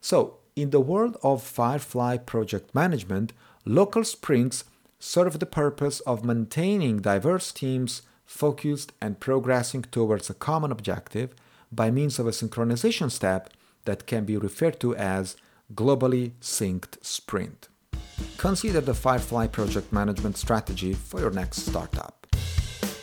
So 0.00 0.36
in 0.54 0.70
the 0.70 0.80
world 0.80 1.16
of 1.22 1.42
firefly 1.42 2.18
project 2.18 2.74
management 2.74 3.32
local 3.64 4.04
sprints 4.04 4.64
serve 4.98 5.38
the 5.38 5.46
purpose 5.46 6.00
of 6.00 6.24
maintaining 6.24 6.98
diverse 7.00 7.52
teams 7.52 8.02
focused 8.24 8.92
and 9.00 9.20
progressing 9.20 9.82
towards 9.82 10.28
a 10.28 10.34
common 10.34 10.72
objective 10.72 11.34
by 11.70 11.90
means 11.90 12.18
of 12.18 12.26
a 12.26 12.30
synchronization 12.30 13.10
step 13.10 13.50
that 13.84 14.06
can 14.06 14.24
be 14.24 14.36
referred 14.36 14.80
to 14.80 14.96
as 14.96 15.36
globally 15.74 16.32
synced 16.40 17.04
sprint. 17.04 17.68
Consider 18.36 18.80
the 18.80 18.94
Firefly 18.94 19.46
project 19.46 19.92
management 19.92 20.36
strategy 20.36 20.92
for 20.92 21.20
your 21.20 21.30
next 21.30 21.66
startup. 21.66 22.26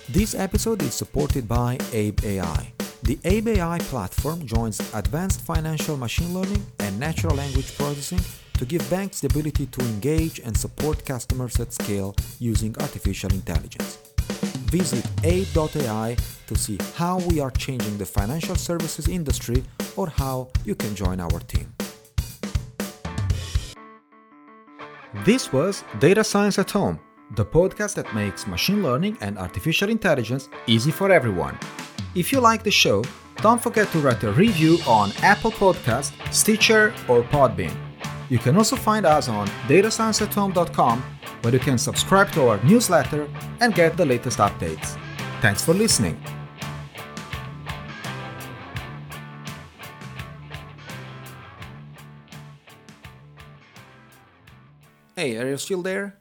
This 0.10 0.36
episode 0.36 0.82
is 0.84 0.94
supported 0.94 1.48
by 1.48 1.78
Abe 1.92 2.20
AI. 2.24 2.73
The 3.04 3.20
Abe 3.26 3.50
AI 3.50 3.80
platform 3.80 4.46
joins 4.46 4.80
advanced 4.94 5.42
financial 5.42 5.98
machine 5.98 6.34
learning 6.34 6.66
and 6.80 6.98
natural 6.98 7.36
language 7.36 7.78
processing 7.78 8.22
to 8.54 8.66
give 8.66 8.90
banks 8.90 9.20
the 9.20 9.28
ability 9.28 9.66
to 9.66 9.82
engage 9.82 10.40
and 10.40 10.56
support 10.56 11.04
customers 11.06 11.60
at 11.60 11.74
scale 11.74 12.16
using 12.40 12.74
artificial 12.80 13.30
intelligence. 13.34 13.98
Visit 14.72 15.06
abe.ai 15.26 16.16
to 16.48 16.56
see 16.56 16.80
how 16.96 17.20
we 17.28 17.42
are 17.42 17.52
changing 17.52 17.98
the 17.98 18.06
financial 18.06 18.56
services 18.56 19.10
industry 19.10 19.66
or 19.98 20.08
how 20.08 20.48
you 20.64 20.74
can 20.74 20.96
join 20.96 21.20
our 21.20 21.42
team. 21.42 21.74
This 25.26 25.52
was 25.52 25.84
Data 26.00 26.24
Science 26.24 26.58
at 26.58 26.72
Home, 26.72 27.02
the 27.36 27.44
podcast 27.44 27.96
that 27.96 28.16
makes 28.16 28.48
machine 28.48 28.82
learning 28.82 29.18
and 29.20 29.38
artificial 29.38 29.90
intelligence 29.90 30.48
easy 30.68 30.92
for 30.92 31.12
everyone. 31.12 31.60
If 32.16 32.32
you 32.32 32.40
like 32.40 32.62
the 32.64 32.70
show, 32.70 33.04
don't 33.42 33.62
forget 33.62 33.92
to 33.92 34.00
write 34.00 34.24
a 34.24 34.32
review 34.32 34.78
on 34.86 35.12
Apple 35.24 35.52
Podcast, 35.52 36.14
Stitcher, 36.32 36.94
or 37.08 37.24
Podbean. 37.24 37.76
You 38.30 38.38
can 38.38 38.56
also 38.56 38.76
find 38.76 39.04
us 39.06 39.28
on 39.28 39.48
datascienceathome.com 39.68 41.02
where 41.42 41.54
you 41.54 41.60
can 41.60 41.78
subscribe 41.80 42.32
to 42.34 42.48
our 42.50 42.64
newsletter 42.64 43.28
and 43.62 43.74
get 43.74 43.98
the 43.98 44.06
latest 44.06 44.38
updates. 44.38 44.96
Thanks 45.42 45.64
for 45.66 45.74
listening. 45.74 46.22
Hey, 55.16 55.38
are 55.38 55.50
you 55.50 55.58
still 55.58 55.82
there? 55.82 56.20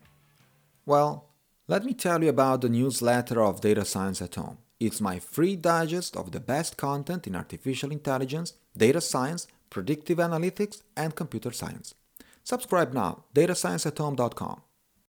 Well, 0.87 1.29
let 1.69 1.85
me 1.85 1.93
tell 1.93 2.23
you 2.23 2.31
about 2.31 2.63
the 2.63 2.69
newsletter 2.71 3.43
of 3.43 3.61
Data 3.61 3.85
Science 3.85 4.23
at 4.23 4.35
Home. 4.35 4.59
It's 4.85 5.01
my 5.01 5.21
free 5.21 5.55
digest 5.55 6.17
of 6.17 6.33
the 6.33 6.41
best 6.41 6.77
content 6.77 7.29
in 7.29 7.37
artificial 7.37 7.93
intelligence, 7.93 8.55
data 8.77 9.01
science, 9.01 9.47
predictive 9.71 10.19
analytics, 10.19 10.83
and 10.97 11.15
computer 11.15 11.53
science. 11.53 11.95
Subscribe 12.43 12.93
now, 12.93 13.23
datascienceathome.com. 13.33 14.63